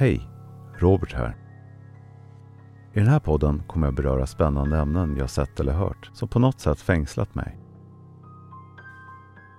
Hej! 0.00 0.28
Robert 0.78 1.12
här. 1.12 1.36
I 2.92 2.98
den 2.98 3.08
här 3.08 3.20
podden 3.20 3.62
kommer 3.66 3.86
jag 3.86 3.94
beröra 3.94 4.26
spännande 4.26 4.78
ämnen 4.78 5.16
jag 5.16 5.30
sett 5.30 5.60
eller 5.60 5.72
hört 5.72 6.10
som 6.12 6.28
på 6.28 6.38
något 6.38 6.60
sätt 6.60 6.80
fängslat 6.80 7.34
mig. 7.34 7.58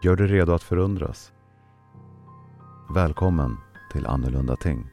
Gör 0.03 0.15
dig 0.15 0.27
redo 0.27 0.53
att 0.53 0.63
förundras. 0.63 1.31
Välkommen 2.95 3.57
till 3.91 4.05
Annorlunda 4.05 4.55
Ting. 4.55 4.87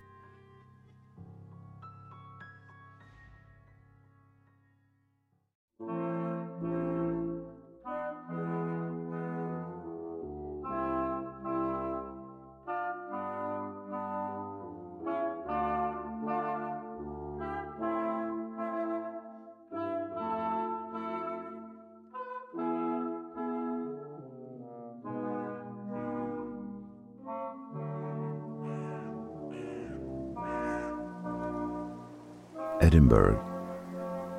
Edinburgh. 32.87 33.39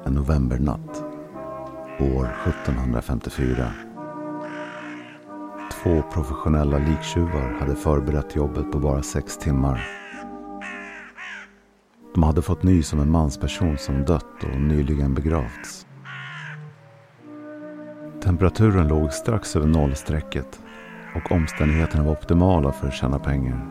En 0.05 0.13
novembernatt. 0.13 1.03
År 1.99 2.29
1754. 2.47 3.71
Två 5.71 6.01
professionella 6.13 6.77
liktjuvar 6.77 7.57
hade 7.59 7.75
förberett 7.75 8.35
jobbet 8.35 8.71
på 8.71 8.79
bara 8.79 9.03
sex 9.03 9.37
timmar. 9.37 9.87
De 12.13 12.23
hade 12.23 12.41
fått 12.41 12.63
nys 12.63 12.93
om 12.93 12.99
en 12.99 13.11
mansperson 13.11 13.77
som 13.77 14.05
dött 14.05 14.43
och 14.43 14.61
nyligen 14.61 15.13
begravts. 15.13 15.87
Temperaturen 18.23 18.87
låg 18.87 19.13
strax 19.13 19.55
över 19.55 19.67
nollstrecket 19.67 20.59
och 21.15 21.31
omständigheterna 21.31 22.03
var 22.03 22.11
optimala 22.11 22.71
för 22.71 22.87
att 22.87 22.93
tjäna 22.93 23.19
pengar. 23.19 23.67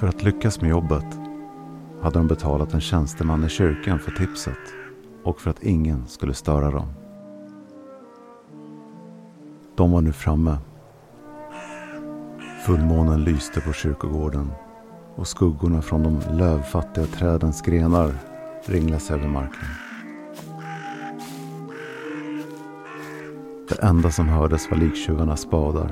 För 0.00 0.08
att 0.08 0.22
lyckas 0.22 0.60
med 0.60 0.70
jobbet 0.70 1.25
hade 2.02 2.18
de 2.18 2.26
betalat 2.26 2.74
en 2.74 2.80
tjänsteman 2.80 3.44
i 3.44 3.48
kyrkan 3.48 3.98
för 3.98 4.10
tipset 4.10 4.58
och 5.22 5.40
för 5.40 5.50
att 5.50 5.62
ingen 5.62 6.06
skulle 6.06 6.34
störa 6.34 6.70
dem. 6.70 6.92
De 9.76 9.92
var 9.92 10.00
nu 10.00 10.12
framme. 10.12 10.58
Fullmånen 12.66 13.24
lyste 13.24 13.60
på 13.60 13.72
kyrkogården 13.72 14.50
och 15.14 15.26
skuggorna 15.26 15.82
från 15.82 16.02
de 16.02 16.38
lövfattiga 16.38 17.06
trädens 17.06 17.62
grenar 17.62 18.12
ringlade 18.64 19.00
sig 19.00 19.16
över 19.16 19.28
marken. 19.28 19.68
Det 23.68 23.82
enda 23.82 24.10
som 24.10 24.28
hördes 24.28 24.70
var 24.70 24.78
liktjuvarnas 24.78 25.40
spadar 25.40 25.90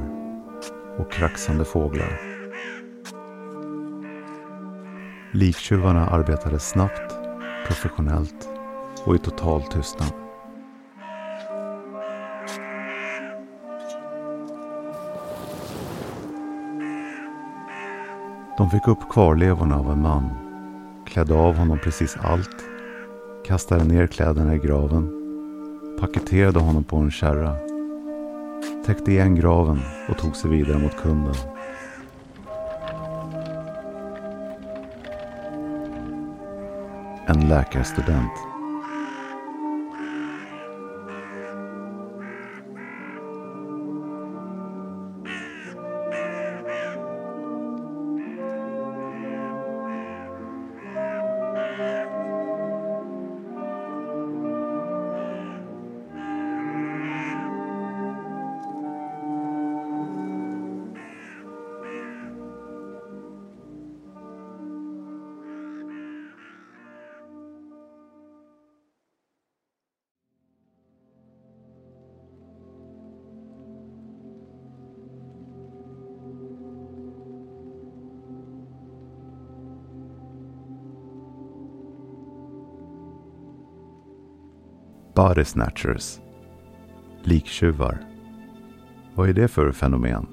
och 0.99 1.13
kraxande 1.13 1.65
fåglar. 1.65 2.34
Liktjuvarna 5.37 6.07
arbetade 6.07 6.59
snabbt, 6.59 7.15
professionellt 7.67 8.49
och 9.05 9.15
i 9.15 9.19
total 9.19 9.63
tystnad. 9.63 10.13
De 18.59 18.71
fick 18.71 18.89
upp 18.89 19.11
kvarlevorna 19.11 19.79
av 19.79 19.93
en 19.93 20.03
man, 20.03 20.31
klädde 21.07 21.35
av 21.35 21.55
honom 21.57 21.79
precis 21.79 22.17
allt, 22.21 22.65
kastade 23.47 23.85
ner 23.85 24.07
kläderna 24.07 24.55
i 24.55 24.59
graven, 24.59 25.11
paketerade 26.01 26.59
honom 26.59 26.85
på 26.85 26.97
en 26.97 27.11
kärra, 27.11 27.57
täckte 28.87 29.11
igen 29.11 29.35
graven 29.35 29.81
och 30.09 30.19
tog 30.19 30.37
sig 30.37 30.51
vidare 30.51 30.79
mot 30.79 31.03
kunden. 31.03 31.54
En 37.27 37.49
läkarstudent. 37.49 38.54
Body 85.15 85.45
snatchers. 85.45 86.21
Liktjuvar. 87.23 87.99
Vad 89.15 89.29
är 89.29 89.33
det 89.33 89.49
för 89.49 89.73
fenomen? 89.73 90.27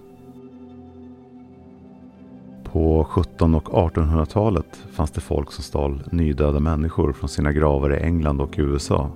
På 2.63 3.01
1700 3.01 3.61
och 3.65 3.91
1800-talet 3.91 4.85
fanns 4.91 5.11
det 5.11 5.21
folk 5.21 5.51
som 5.51 5.63
stal 5.63 6.03
nydöda 6.11 6.59
människor 6.59 7.13
från 7.13 7.29
sina 7.29 7.51
gravar 7.51 7.93
i 7.93 8.03
England 8.03 8.41
och 8.41 8.55
USA 8.57 9.09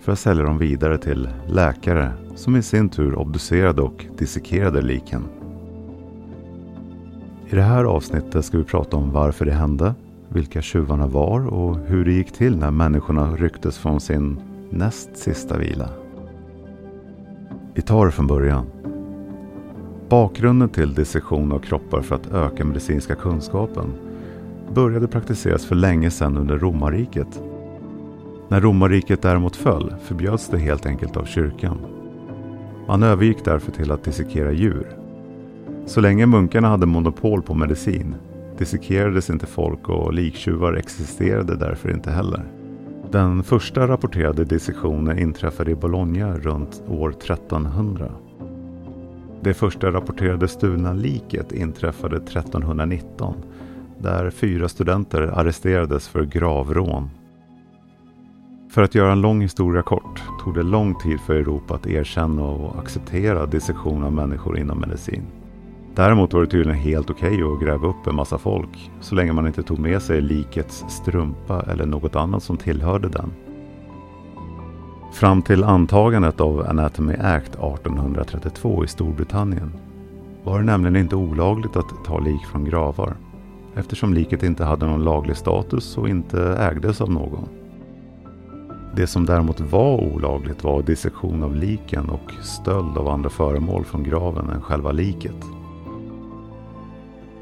för 0.00 0.12
att 0.12 0.18
sälja 0.18 0.44
dem 0.44 0.58
vidare 0.58 0.98
till 0.98 1.28
läkare 1.46 2.12
som 2.34 2.56
i 2.56 2.62
sin 2.62 2.88
tur 2.88 3.14
obducerade 3.14 3.82
och 3.82 4.06
dissekerade 4.18 4.82
liken. 4.82 5.24
I 7.50 7.54
det 7.54 7.62
här 7.62 7.84
avsnittet 7.84 8.44
ska 8.44 8.58
vi 8.58 8.64
prata 8.64 8.96
om 8.96 9.10
varför 9.12 9.44
det 9.44 9.52
hände, 9.52 9.94
vilka 10.28 10.62
tjuvarna 10.62 11.06
var 11.06 11.46
och 11.46 11.76
hur 11.78 12.04
det 12.04 12.12
gick 12.12 12.32
till 12.32 12.56
när 12.56 12.70
människorna 12.70 13.36
rycktes 13.36 13.78
från 13.78 14.00
sin 14.00 14.47
näst 14.70 15.16
sista 15.16 15.58
vila. 15.58 15.88
Vi 17.74 17.82
tar 17.82 18.06
det 18.06 18.12
från 18.12 18.26
början. 18.26 18.66
Bakgrunden 20.08 20.68
till 20.68 20.94
dissektion 20.94 21.52
av 21.52 21.58
kroppar 21.58 22.02
för 22.02 22.14
att 22.14 22.32
öka 22.32 22.64
medicinska 22.64 23.14
kunskapen 23.14 23.86
började 24.74 25.08
praktiseras 25.08 25.66
för 25.66 25.74
länge 25.74 26.10
sedan 26.10 26.36
under 26.36 26.58
romarriket. 26.58 27.42
När 28.48 28.60
romarriket 28.60 29.22
däremot 29.22 29.56
föll 29.56 29.94
förbjöds 30.02 30.48
det 30.48 30.58
helt 30.58 30.86
enkelt 30.86 31.16
av 31.16 31.24
kyrkan. 31.24 31.78
Man 32.86 33.02
övergick 33.02 33.44
därför 33.44 33.72
till 33.72 33.92
att 33.92 34.04
dissekera 34.04 34.52
djur. 34.52 34.96
Så 35.86 36.00
länge 36.00 36.26
munkarna 36.26 36.68
hade 36.68 36.86
monopol 36.86 37.42
på 37.42 37.54
medicin 37.54 38.14
dissekerades 38.58 39.30
inte 39.30 39.46
folk 39.46 39.88
och 39.88 40.12
liktjuvar 40.14 40.72
existerade 40.74 41.56
därför 41.56 41.90
inte 41.94 42.10
heller. 42.10 42.57
Den 43.10 43.42
första 43.42 43.88
rapporterade 43.88 44.44
dissektionen 44.44 45.18
inträffade 45.18 45.70
i 45.70 45.74
Bologna 45.74 46.38
runt 46.38 46.82
år 46.88 47.10
1300. 47.10 48.12
Det 49.40 49.54
första 49.54 49.90
rapporterade 49.92 50.48
stulna 50.48 50.92
liket 50.92 51.52
inträffade 51.52 52.16
1319 52.16 53.34
där 53.98 54.30
fyra 54.30 54.68
studenter 54.68 55.22
arresterades 55.22 56.08
för 56.08 56.24
gravrån. 56.24 57.10
För 58.70 58.82
att 58.82 58.94
göra 58.94 59.12
en 59.12 59.20
lång 59.20 59.40
historia 59.40 59.82
kort 59.82 60.22
tog 60.44 60.54
det 60.54 60.62
lång 60.62 60.94
tid 60.94 61.20
för 61.20 61.34
Europa 61.34 61.74
att 61.74 61.86
erkänna 61.86 62.42
och 62.42 62.78
acceptera 62.78 63.46
dissektion 63.46 64.04
av 64.04 64.12
människor 64.12 64.58
inom 64.58 64.80
medicin. 64.80 65.22
Däremot 65.98 66.32
var 66.32 66.40
det 66.40 66.46
tydligen 66.46 66.78
helt 66.80 67.10
okej 67.10 67.44
okay 67.44 67.54
att 67.54 67.60
gräva 67.60 67.88
upp 67.88 68.06
en 68.06 68.14
massa 68.14 68.38
folk 68.38 68.90
så 69.00 69.14
länge 69.14 69.32
man 69.32 69.46
inte 69.46 69.62
tog 69.62 69.78
med 69.78 70.02
sig 70.02 70.20
likets 70.20 70.84
strumpa 70.88 71.62
eller 71.62 71.86
något 71.86 72.16
annat 72.16 72.42
som 72.42 72.56
tillhörde 72.56 73.08
den. 73.08 73.32
Fram 75.12 75.42
till 75.42 75.64
antagandet 75.64 76.40
av 76.40 76.66
Anatomy 76.68 77.14
Act 77.14 77.48
1832 77.48 78.84
i 78.84 78.88
Storbritannien 78.88 79.72
var 80.44 80.58
det 80.58 80.64
nämligen 80.64 80.96
inte 80.96 81.16
olagligt 81.16 81.76
att 81.76 82.04
ta 82.04 82.18
lik 82.18 82.46
från 82.46 82.64
gravar 82.64 83.16
eftersom 83.74 84.14
liket 84.14 84.42
inte 84.42 84.64
hade 84.64 84.86
någon 84.86 85.04
laglig 85.04 85.36
status 85.36 85.98
och 85.98 86.08
inte 86.08 86.42
ägdes 86.42 87.00
av 87.00 87.10
någon. 87.10 87.48
Det 88.96 89.06
som 89.06 89.26
däremot 89.26 89.60
var 89.60 90.00
olagligt 90.00 90.64
var 90.64 90.82
dissektion 90.82 91.42
av 91.42 91.56
liken 91.56 92.08
och 92.08 92.32
stöld 92.42 92.98
av 92.98 93.08
andra 93.08 93.30
föremål 93.30 93.84
från 93.84 94.02
graven 94.02 94.50
än 94.50 94.62
själva 94.62 94.92
liket. 94.92 95.44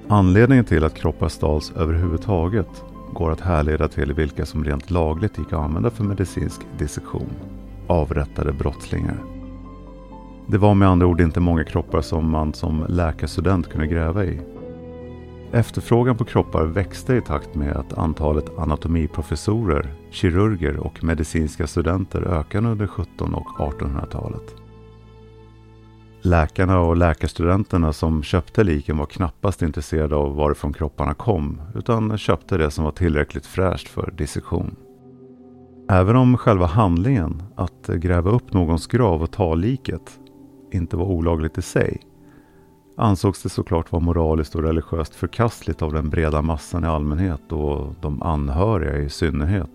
Anledningen 0.09 0.65
till 0.65 0.85
att 0.85 0.95
kroppar 0.95 1.29
stals 1.29 1.73
överhuvudtaget 1.77 2.85
går 3.13 3.33
att 3.33 3.41
härleda 3.41 3.89
till 3.89 4.13
vilka 4.13 4.47
som 4.47 4.65
rent 4.65 4.91
lagligt 4.91 5.39
gick 5.39 5.47
att 5.47 5.59
använda 5.59 5.91
för 5.91 6.05
medicinsk 6.05 6.61
dissektion. 6.79 7.31
Avrättade 7.87 8.53
brottslingar. 8.53 9.17
Det 10.47 10.59
var 10.59 10.75
med 10.75 10.89
andra 10.89 11.07
ord 11.07 11.21
inte 11.21 11.41
många 11.41 11.65
kroppar 11.65 12.01
som 12.01 12.31
man 12.31 12.55
som 12.55 12.85
läkarstudent 12.89 13.69
kunde 13.69 13.87
gräva 13.87 14.25
i. 14.25 14.41
Efterfrågan 15.53 16.17
på 16.17 16.25
kroppar 16.25 16.65
växte 16.65 17.15
i 17.15 17.21
takt 17.21 17.55
med 17.55 17.77
att 17.77 17.99
antalet 17.99 18.59
anatomiprofessorer, 18.59 19.95
kirurger 20.11 20.77
och 20.77 21.05
medicinska 21.05 21.67
studenter 21.67 22.23
ökade 22.23 22.69
under 22.69 22.85
1700 22.85 23.39
och 23.39 23.73
1800-talet. 23.73 24.66
Läkarna 26.27 26.81
och 26.81 26.97
läkarstudenterna 26.97 27.93
som 27.93 28.23
köpte 28.23 28.65
liken 28.65 28.99
var 28.99 29.07
knappast 29.07 29.63
intresserade 29.63 30.17
av 30.17 30.37
varifrån 30.37 30.73
kropparna 30.73 31.15
kom 31.15 31.61
utan 31.75 32.19
köpte 32.19 32.57
det 32.57 32.71
som 32.71 32.85
var 32.85 32.93
tillräckligt 32.93 33.47
fräscht 33.47 33.89
för 33.89 34.11
dissektion. 34.17 34.77
Även 35.91 36.17
om 36.17 36.37
själva 36.37 36.67
handlingen, 36.67 37.43
att 37.57 37.87
gräva 37.87 38.31
upp 38.31 38.53
någons 38.53 38.87
grav 38.87 39.23
och 39.23 39.31
ta 39.31 39.55
liket, 39.55 40.21
inte 40.73 40.97
var 40.97 41.07
olagligt 41.07 41.59
i 41.59 41.63
sig 41.63 42.01
ansågs 42.97 43.43
det 43.43 43.49
såklart 43.49 43.93
vara 43.93 44.03
moraliskt 44.03 44.55
och 44.55 44.63
religiöst 44.63 45.15
förkastligt 45.15 45.83
av 45.83 45.93
den 45.93 46.11
breda 46.11 46.43
massan 46.43 46.85
i 46.85 46.87
allmänhet 46.87 47.53
och 47.53 47.95
de 48.01 48.23
anhöriga 48.23 48.99
i 48.99 49.09
synnerhet. 49.09 49.71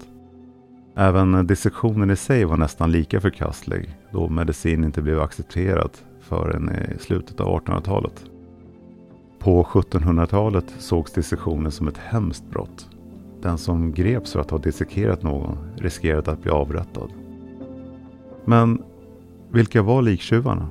Även 0.96 1.48
dissektionen 1.48 2.12
i 2.12 2.16
sig 2.16 2.46
var 2.46 2.58
nästan 2.58 2.92
lika 2.92 3.22
förkastlig 3.22 3.96
då 4.12 4.30
medicin 4.30 4.84
inte 4.84 5.02
blev 5.02 5.22
accepterad 5.22 5.92
förrän 6.32 6.70
i 6.70 6.92
eh, 6.92 6.98
slutet 6.98 7.40
av 7.40 7.60
1800-talet. 7.60 8.26
På 9.40 9.64
1700-talet 9.64 10.66
sågs 10.80 11.12
dissektionen 11.12 11.72
som 11.72 11.88
ett 11.88 11.98
hemskt 11.98 12.50
brott. 12.50 12.90
Den 13.42 13.58
som 13.58 13.92
greps 13.92 14.32
för 14.32 14.40
att 14.40 14.52
ha 14.52 14.58
dissekerat 14.58 15.24
någon 15.24 15.58
riskerade 15.78 16.32
att 16.32 16.42
bli 16.42 16.52
avrättad. 16.52 17.10
Men 18.46 18.84
vilka 19.50 19.82
var 19.82 20.02
liktjuvarna? 20.02 20.70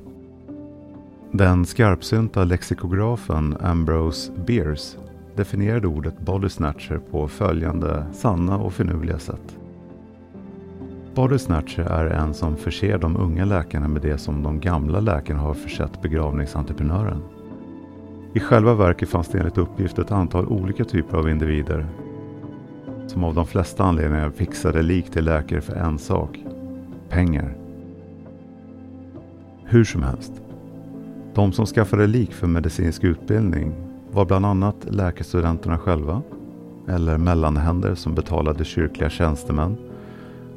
Den 1.31 1.65
skarpsynta 1.65 2.43
lexikografen 2.43 3.57
Ambrose 3.59 4.31
Bierce 4.45 4.97
definierade 5.35 5.87
ordet 5.87 6.19
body 6.19 6.49
snatcher 6.49 7.01
på 7.11 7.27
följande 7.27 8.05
sanna 8.13 8.57
och 8.57 8.73
finurliga 8.73 9.19
sätt. 9.19 9.60
Body 11.15 11.37
snatcher 11.37 11.81
är 11.81 12.05
en 12.05 12.33
som 12.33 12.57
förser 12.57 12.97
de 12.97 13.17
unga 13.17 13.45
läkarna 13.45 13.87
med 13.87 14.01
det 14.01 14.17
som 14.17 14.43
de 14.43 14.59
gamla 14.59 14.99
läkarna 14.99 15.39
har 15.39 15.53
försett 15.53 16.01
begravningsentreprenören. 16.01 17.21
I 18.33 18.39
själva 18.39 18.73
verket 18.73 19.09
fanns 19.09 19.27
det 19.27 19.39
enligt 19.39 19.57
uppgift 19.57 19.99
ett 19.99 20.11
antal 20.11 20.45
olika 20.45 20.85
typer 20.85 21.17
av 21.17 21.29
individer 21.29 21.87
som 23.07 23.23
av 23.23 23.35
de 23.35 23.45
flesta 23.45 23.83
anledningar 23.83 24.29
fixade 24.29 24.81
lik 24.81 25.11
till 25.11 25.25
läkare 25.25 25.61
för 25.61 25.75
en 25.75 25.99
sak. 25.99 26.39
Pengar. 27.09 27.55
Hur 29.65 29.83
som 29.83 30.03
helst. 30.03 30.41
De 31.33 31.51
som 31.51 31.65
skaffade 31.65 32.07
lik 32.07 32.33
för 32.33 32.47
medicinsk 32.47 33.03
utbildning 33.03 33.73
var 34.11 34.25
bland 34.25 34.45
annat 34.45 34.75
läkarstudenterna 34.89 35.77
själva 35.77 36.21
eller 36.87 37.17
mellanhänder 37.17 37.95
som 37.95 38.15
betalade 38.15 38.65
kyrkliga 38.65 39.09
tjänstemän 39.09 39.77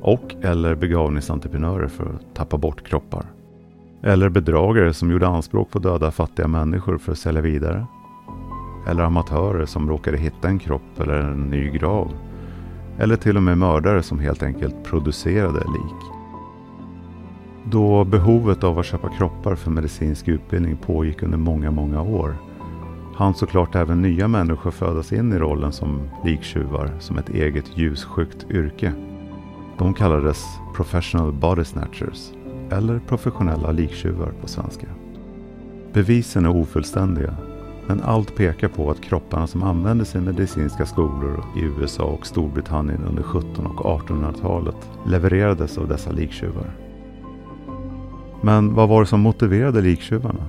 och 0.05 0.35
eller 0.43 0.75
begravningsentreprenörer 0.75 1.89
för 1.89 2.05
att 2.05 2.35
tappa 2.35 2.59
bort 2.59 2.89
kroppar. 2.89 3.27
Eller 4.03 4.29
bedragare 4.29 4.95
som 4.95 5.11
gjorde 5.11 5.29
anspråk 5.29 5.71
på 5.71 5.79
döda 5.79 6.11
fattiga 6.11 6.49
människor 6.49 6.99
för 6.99 7.13
att 7.13 7.19
sälja 7.19 7.41
vidare. 7.41 7.87
Eller 8.89 9.03
amatörer 9.03 9.67
som 9.67 9.89
råkade 9.89 10.17
hitta 10.17 10.49
en 10.49 10.59
kropp 10.59 11.01
eller 11.01 11.19
en 11.19 11.51
ny 11.51 11.71
grav. 11.71 12.13
Eller 12.99 13.17
till 13.17 13.37
och 13.37 13.43
med 13.43 13.59
mördare 13.59 14.03
som 14.03 14.19
helt 14.19 14.43
enkelt 14.43 14.85
producerade 14.85 15.59
lik. 15.59 16.03
Då 17.65 18.05
behovet 18.05 18.65
av 18.65 18.79
att 18.79 18.87
köpa 18.87 19.09
kroppar 19.09 19.55
för 19.55 19.71
medicinsk 19.71 20.29
utbildning 20.29 20.77
pågick 20.77 21.23
under 21.23 21.39
många, 21.39 21.71
många 21.71 22.03
år 22.03 22.35
hann 23.15 23.35
såklart 23.35 23.75
även 23.75 24.03
nya 24.03 24.29
människor 24.29 24.71
födas 24.71 25.13
in 25.13 25.33
i 25.33 25.39
rollen 25.39 25.73
som 25.73 26.11
liktjuvar 26.25 26.91
som 27.01 27.19
ett 27.19 27.29
eget 27.29 27.79
ljussjukt 27.79 28.51
yrke. 28.51 28.93
De 29.79 29.95
kallades 29.95 30.45
Professional 30.75 31.33
Body 31.33 31.65
Snatchers 31.65 32.33
eller 32.71 32.99
professionella 32.99 33.73
liktjuvar 33.73 34.33
på 34.41 34.49
svenska. 34.49 34.87
Bevisen 35.93 36.45
är 36.45 36.57
ofullständiga 36.57 37.35
men 37.87 38.03
allt 38.03 38.37
pekar 38.37 38.69
på 38.69 38.91
att 38.91 39.01
kropparna 39.01 39.47
som 39.47 39.63
användes 39.63 40.15
i 40.15 40.21
medicinska 40.21 40.87
skolor 40.87 41.45
i 41.57 41.61
USA 41.61 42.05
och 42.05 42.27
Storbritannien 42.27 43.05
under 43.05 43.23
1700 43.23 43.71
och 43.77 44.01
1800-talet 44.01 44.77
levererades 45.07 45.79
av 45.79 45.89
dessa 45.89 46.11
liktjuvar. 46.11 46.71
Men 48.41 48.75
vad 48.75 48.89
var 48.89 49.01
det 49.01 49.07
som 49.07 49.21
motiverade 49.21 49.81
liktjuvarna? 49.81 50.49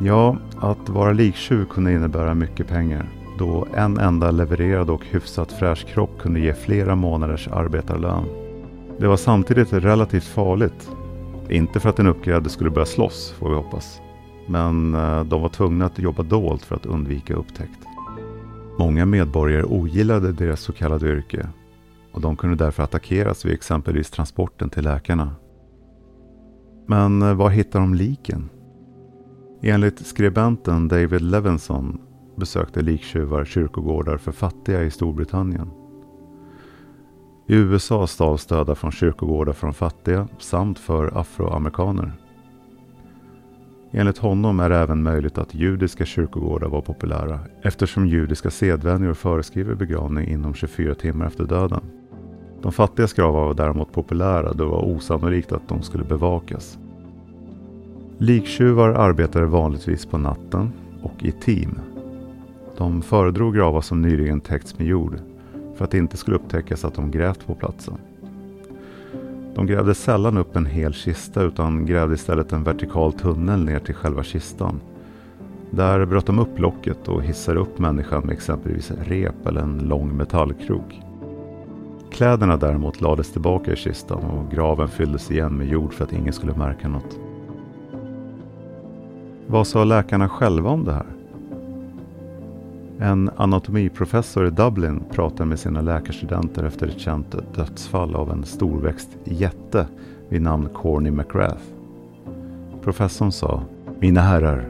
Ja, 0.00 0.36
att 0.60 0.88
vara 0.88 1.12
liktjuv 1.12 1.64
kunde 1.64 1.92
innebära 1.92 2.34
mycket 2.34 2.68
pengar 2.68 3.08
då 3.38 3.66
en 3.74 3.98
enda 3.98 4.30
levererad 4.30 4.90
och 4.90 5.06
hyfsat 5.10 5.52
fräsch 5.52 5.86
kropp 5.86 6.18
kunde 6.18 6.40
ge 6.40 6.54
flera 6.54 6.94
månaders 6.94 7.48
arbetarlön. 7.48 8.39
Det 9.00 9.08
var 9.08 9.16
samtidigt 9.16 9.72
relativt 9.72 10.24
farligt. 10.24 10.90
Inte 11.48 11.80
för 11.80 11.88
att 11.88 11.96
den 11.96 12.06
uppgrävde 12.06 12.48
skulle 12.48 12.70
börja 12.70 12.86
slåss, 12.86 13.34
får 13.38 13.48
vi 13.48 13.54
hoppas. 13.54 14.00
Men 14.46 14.94
eh, 14.94 15.24
de 15.24 15.42
var 15.42 15.48
tvungna 15.48 15.86
att 15.86 15.98
jobba 15.98 16.22
dolt 16.22 16.62
för 16.62 16.76
att 16.76 16.86
undvika 16.86 17.34
upptäckt. 17.34 17.80
Många 18.78 19.06
medborgare 19.06 19.64
ogillade 19.64 20.32
deras 20.32 20.60
så 20.60 20.72
kallade 20.72 21.08
yrke 21.08 21.48
och 22.12 22.20
de 22.20 22.36
kunde 22.36 22.64
därför 22.64 22.82
attackeras 22.82 23.44
vid 23.44 23.52
exempelvis 23.52 24.10
transporten 24.10 24.70
till 24.70 24.84
läkarna 24.84 25.30
men 26.90 27.22
eh, 27.22 27.34
var 27.34 27.50
hittar 27.50 27.80
de 27.80 27.94
liken? 27.94 28.48
Enligt 29.62 30.06
skribenten 30.06 30.88
David 30.88 31.22
Levinson 31.22 32.00
besökte 32.36 32.80
liktjuvar 32.80 33.44
kyrkogårdar 33.44 34.16
för 34.16 34.32
fattiga 34.32 34.82
i 34.82 34.90
Storbritannien. 34.90 35.70
I 37.50 37.54
USA 37.54 38.06
stals 38.06 38.46
döda 38.46 38.74
från 38.74 38.92
kyrkogårdar 38.92 39.52
från 39.52 39.74
fattiga 39.74 40.28
samt 40.38 40.78
för 40.78 41.18
afroamerikaner. 41.18 42.12
Enligt 43.92 44.18
honom 44.18 44.60
är 44.60 44.70
det 44.70 44.76
även 44.76 45.02
möjligt 45.02 45.38
att 45.38 45.54
judiska 45.54 46.04
kyrkogårdar 46.04 46.68
var 46.68 46.80
populära 46.80 47.40
eftersom 47.62 48.06
judiska 48.06 48.50
sedvänjor 48.50 49.14
föreskriver 49.14 49.74
begravning 49.74 50.28
inom 50.28 50.54
24 50.54 50.94
timmar 50.94 51.26
efter 51.26 51.44
döden. 51.44 51.80
De 52.62 52.72
fattigas 52.72 53.12
gravar 53.12 53.46
var 53.46 53.54
däremot 53.54 53.92
populära 53.92 54.52
då 54.52 54.64
det 54.64 54.70
var 54.70 54.84
osannolikt 54.84 55.52
att 55.52 55.68
de 55.68 55.82
skulle 55.82 56.04
bevakas. 56.04 56.78
Liktjuvar 58.18 58.88
arbetade 58.88 59.46
vanligtvis 59.46 60.06
på 60.06 60.18
natten 60.18 60.72
och 61.02 61.24
i 61.24 61.32
team. 61.32 61.78
De 62.76 63.02
föredrog 63.02 63.54
gravar 63.54 63.80
som 63.80 64.02
nyligen 64.02 64.40
täckts 64.40 64.78
med 64.78 64.86
jord 64.86 65.18
för 65.80 65.84
att 65.84 65.90
det 65.90 65.98
inte 65.98 66.16
skulle 66.16 66.36
upptäckas 66.36 66.84
att 66.84 66.94
de 66.94 67.10
grävt 67.10 67.46
på 67.46 67.54
platsen. 67.54 67.94
De 69.54 69.66
grävde 69.66 69.94
sällan 69.94 70.38
upp 70.38 70.56
en 70.56 70.66
hel 70.66 70.92
kista 70.92 71.42
utan 71.42 71.86
grävde 71.86 72.14
istället 72.14 72.52
en 72.52 72.64
vertikal 72.64 73.12
tunnel 73.12 73.64
ner 73.64 73.78
till 73.78 73.94
själva 73.94 74.22
kistan. 74.22 74.80
Där 75.70 76.06
bröt 76.06 76.26
de 76.26 76.38
upp 76.38 76.58
locket 76.58 77.08
och 77.08 77.22
hissade 77.22 77.60
upp 77.60 77.78
människan 77.78 78.22
med 78.22 78.32
exempelvis 78.32 78.90
rep 78.90 79.46
eller 79.46 79.60
en 79.60 79.78
lång 79.78 80.16
metallkrok. 80.16 81.00
Kläderna 82.10 82.56
däremot 82.56 83.00
lades 83.00 83.32
tillbaka 83.32 83.72
i 83.72 83.76
kistan 83.76 84.24
och 84.24 84.50
graven 84.50 84.88
fylldes 84.88 85.30
igen 85.30 85.56
med 85.56 85.68
jord 85.68 85.94
för 85.94 86.04
att 86.04 86.12
ingen 86.12 86.32
skulle 86.32 86.54
märka 86.54 86.88
något. 86.88 87.18
Vad 89.46 89.66
sa 89.66 89.84
läkarna 89.84 90.28
själva 90.28 90.70
om 90.70 90.84
det 90.84 90.92
här? 90.92 91.19
En 93.02 93.30
anatomiprofessor 93.36 94.46
i 94.46 94.50
Dublin 94.50 95.02
pratar 95.10 95.44
med 95.44 95.58
sina 95.58 95.80
läkarstudenter 95.80 96.64
efter 96.64 96.86
ett 96.86 96.98
känt 96.98 97.34
dödsfall 97.54 98.14
av 98.14 98.30
en 98.30 98.44
storväxt 98.44 99.08
jätte 99.24 99.86
vid 100.28 100.42
namn 100.42 100.68
Corny 100.74 101.10
McGrath. 101.10 101.62
Professorn 102.82 103.32
sa, 103.32 103.62
Mina 104.00 104.20
herrar, 104.20 104.68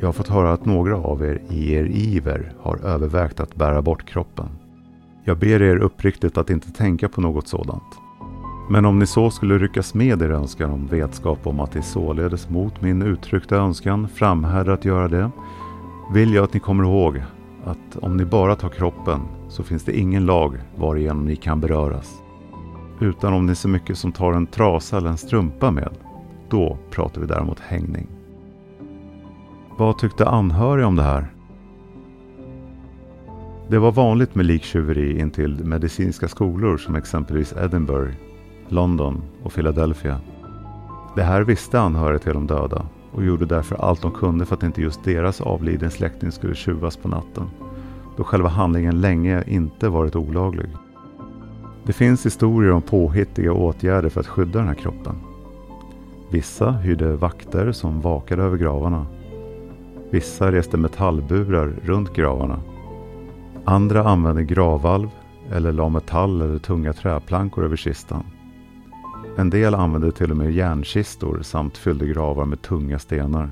jag 0.00 0.08
har 0.08 0.12
fått 0.12 0.28
höra 0.28 0.52
att 0.52 0.64
några 0.64 0.96
av 0.96 1.24
er 1.24 1.42
i 1.48 1.72
er 1.72 1.84
iver 1.84 2.52
har 2.60 2.76
övervägt 2.76 3.40
att 3.40 3.54
bära 3.54 3.82
bort 3.82 4.06
kroppen. 4.06 4.48
Jag 5.24 5.38
ber 5.38 5.62
er 5.62 5.76
uppriktigt 5.76 6.38
att 6.38 6.50
inte 6.50 6.72
tänka 6.72 7.08
på 7.08 7.20
något 7.20 7.48
sådant. 7.48 7.98
Men 8.70 8.84
om 8.84 8.98
ni 8.98 9.06
så 9.06 9.30
skulle 9.30 9.58
ryckas 9.58 9.94
med 9.94 10.22
er 10.22 10.30
önskan 10.30 10.70
om 10.70 10.86
vetskap 10.86 11.46
om 11.46 11.60
att 11.60 11.74
ni 11.74 11.82
således 11.82 12.48
mot 12.48 12.82
min 12.82 13.02
uttryckta 13.02 13.56
önskan 13.56 14.08
framhärdar 14.08 14.72
att 14.72 14.84
göra 14.84 15.08
det, 15.08 15.30
vill 16.12 16.34
jag 16.34 16.44
att 16.44 16.54
ni 16.54 16.60
kommer 16.60 16.84
ihåg 16.84 17.22
att 17.64 17.96
om 17.96 18.16
ni 18.16 18.24
bara 18.24 18.56
tar 18.56 18.68
kroppen 18.68 19.20
så 19.48 19.62
finns 19.62 19.84
det 19.84 19.98
ingen 19.98 20.26
lag 20.26 20.58
varigenom 20.76 21.24
ni 21.24 21.36
kan 21.36 21.60
beröras. 21.60 22.22
Utan 23.00 23.32
om 23.32 23.46
ni 23.46 23.54
så 23.54 23.68
mycket 23.68 23.98
som 23.98 24.12
tar 24.12 24.32
en 24.32 24.46
trasa 24.46 24.96
eller 24.96 25.10
en 25.10 25.16
strumpa 25.16 25.70
med, 25.70 25.90
då 26.48 26.78
pratar 26.90 27.20
vi 27.20 27.26
däremot 27.26 27.60
hängning. 27.60 28.06
Vad 29.78 29.98
tyckte 29.98 30.28
anhöriga 30.28 30.86
om 30.86 30.96
det 30.96 31.02
här? 31.02 31.32
Det 33.68 33.78
var 33.78 33.92
vanligt 33.92 34.34
med 34.34 34.46
liktjuveri 34.46 35.18
intill 35.18 35.64
medicinska 35.64 36.28
skolor 36.28 36.76
som 36.76 36.94
exempelvis 36.94 37.54
Edinburgh, 37.64 38.14
London 38.68 39.22
och 39.42 39.52
Philadelphia. 39.52 40.20
Det 41.16 41.22
här 41.22 41.42
visste 41.42 41.80
anhöriga 41.80 42.18
till 42.18 42.32
de 42.32 42.46
döda 42.46 42.86
och 43.12 43.24
gjorde 43.24 43.46
därför 43.46 43.76
allt 43.76 44.02
de 44.02 44.10
kunde 44.10 44.46
för 44.46 44.54
att 44.54 44.62
inte 44.62 44.82
just 44.82 45.04
deras 45.04 45.40
avliden 45.40 45.90
släkting 45.90 46.32
skulle 46.32 46.54
tjuvas 46.54 46.96
på 46.96 47.08
natten, 47.08 47.50
då 48.16 48.24
själva 48.24 48.48
handlingen 48.48 49.00
länge 49.00 49.44
inte 49.46 49.88
varit 49.88 50.16
olaglig. 50.16 50.66
Det 51.84 51.92
finns 51.92 52.26
historier 52.26 52.72
om 52.72 52.82
påhittiga 52.82 53.52
åtgärder 53.52 54.08
för 54.08 54.20
att 54.20 54.26
skydda 54.26 54.58
den 54.58 54.68
här 54.68 54.74
kroppen. 54.74 55.14
Vissa 56.30 56.70
hyrde 56.70 57.16
vakter 57.16 57.72
som 57.72 58.00
vakade 58.00 58.42
över 58.42 58.56
gravarna. 58.56 59.06
Vissa 60.10 60.52
reste 60.52 60.76
metallburar 60.76 61.72
runt 61.82 62.12
gravarna. 62.12 62.60
Andra 63.64 64.04
använde 64.04 64.44
gravvalv 64.44 65.08
eller 65.50 65.72
la 65.72 65.88
metall 65.88 66.42
eller 66.42 66.58
tunga 66.58 66.92
träplankor 66.92 67.64
över 67.64 67.76
kistan. 67.76 68.24
En 69.36 69.50
del 69.50 69.74
använde 69.74 70.12
till 70.12 70.30
och 70.30 70.36
med 70.36 70.52
järnkistor 70.52 71.42
samt 71.42 71.76
fyllde 71.76 72.06
gravar 72.06 72.44
med 72.44 72.62
tunga 72.62 72.98
stenar. 72.98 73.50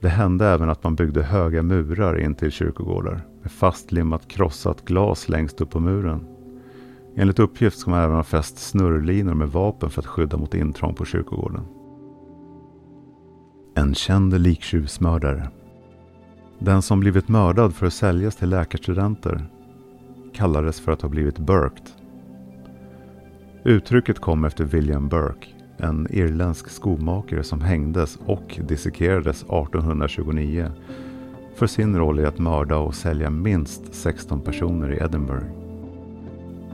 Det 0.00 0.08
hände 0.08 0.46
även 0.46 0.70
att 0.70 0.84
man 0.84 0.94
byggde 0.94 1.22
höga 1.22 1.62
murar 1.62 2.20
in 2.20 2.34
till 2.34 2.50
kyrkogårdar 2.50 3.20
med 3.42 3.52
fastlimmat 3.52 4.28
krossat 4.28 4.84
glas 4.84 5.28
längst 5.28 5.60
upp 5.60 5.70
på 5.70 5.80
muren. 5.80 6.26
Enligt 7.16 7.38
uppgift 7.38 7.78
ska 7.78 7.90
man 7.90 8.02
även 8.02 8.16
ha 8.16 8.22
fäst 8.22 8.58
snurrlinor 8.58 9.34
med 9.34 9.48
vapen 9.48 9.90
för 9.90 10.02
att 10.02 10.06
skydda 10.06 10.36
mot 10.36 10.54
intrång 10.54 10.94
på 10.94 11.04
kyrkogården. 11.04 11.64
En 13.74 13.94
känd 13.94 14.40
liktjuvsmördare. 14.40 15.48
Den 16.58 16.82
som 16.82 17.00
blivit 17.00 17.28
mördad 17.28 17.74
för 17.74 17.86
att 17.86 17.92
säljas 17.92 18.36
till 18.36 18.48
läkarstudenter 18.48 19.46
kallades 20.34 20.80
för 20.80 20.92
att 20.92 21.02
ha 21.02 21.08
blivit 21.08 21.38
burked. 21.38 22.03
Uttrycket 23.66 24.18
kom 24.18 24.44
efter 24.44 24.64
William 24.64 25.08
Burke, 25.08 25.48
en 25.76 26.06
irländsk 26.10 26.68
skomakare 26.70 27.42
som 27.42 27.60
hängdes 27.60 28.18
och 28.26 28.60
dissekerades 28.68 29.42
1829 29.42 30.70
för 31.54 31.66
sin 31.66 31.96
roll 31.96 32.20
i 32.20 32.24
att 32.24 32.38
mörda 32.38 32.76
och 32.76 32.94
sälja 32.94 33.30
minst 33.30 33.94
16 33.94 34.40
personer 34.40 34.92
i 34.92 35.04
Edinburgh. 35.04 35.46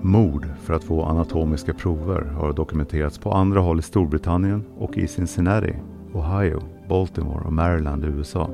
Mord 0.00 0.46
för 0.62 0.74
att 0.74 0.84
få 0.84 1.04
anatomiska 1.04 1.74
prover 1.74 2.22
har 2.22 2.52
dokumenterats 2.52 3.18
på 3.18 3.32
andra 3.32 3.60
håll 3.60 3.78
i 3.78 3.82
Storbritannien 3.82 4.64
och 4.78 4.98
i 4.98 5.06
Cincinnati, 5.06 5.74
Ohio, 6.14 6.62
Baltimore 6.88 7.44
och 7.44 7.52
Maryland 7.52 8.04
i 8.04 8.08
USA. 8.08 8.50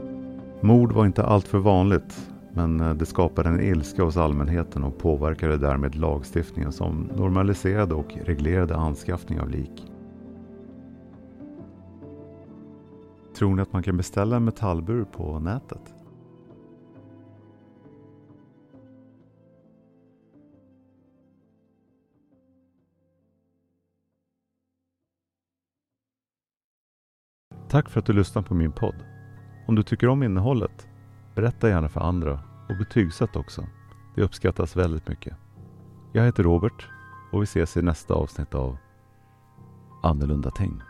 Mord 0.60 0.92
var 0.92 1.06
inte 1.06 1.24
alltför 1.24 1.58
vanligt 1.58 2.35
men 2.56 2.80
eh, 2.80 2.94
det 2.94 3.06
skapade 3.06 3.48
en 3.48 3.60
ilska 3.60 4.02
hos 4.02 4.16
allmänheten 4.16 4.84
och 4.84 4.98
påverkade 4.98 5.56
därmed 5.56 5.94
lagstiftningen 5.94 6.72
som 6.72 7.10
normaliserade 7.16 7.94
och 7.94 8.14
reglerade 8.24 8.76
anskaffning 8.76 9.40
av 9.40 9.50
lik. 9.50 9.92
Tror 13.36 13.54
ni 13.54 13.62
att 13.62 13.72
man 13.72 13.82
kan 13.82 13.96
beställa 13.96 14.36
en 14.36 14.44
metallbur 14.44 15.04
på 15.04 15.38
nätet? 15.38 15.94
Tack 27.68 27.88
för 27.88 28.00
att 28.00 28.06
du 28.06 28.12
lyssnade 28.12 28.48
på 28.48 28.54
min 28.54 28.72
podd. 28.72 28.94
Om 29.66 29.74
du 29.74 29.82
tycker 29.82 30.08
om 30.08 30.22
innehållet, 30.22 30.88
berätta 31.34 31.68
gärna 31.68 31.88
för 31.88 32.00
andra 32.00 32.40
och 32.68 32.76
betygsatt 32.76 33.36
också. 33.36 33.66
Det 34.14 34.22
uppskattas 34.22 34.76
väldigt 34.76 35.08
mycket. 35.08 35.36
Jag 36.12 36.24
heter 36.24 36.42
Robert 36.42 36.88
och 37.32 37.42
vi 37.42 37.44
ses 37.44 37.76
i 37.76 37.82
nästa 37.82 38.14
avsnitt 38.14 38.54
av 38.54 38.76
Annorlunda 40.02 40.50
ting. 40.50 40.82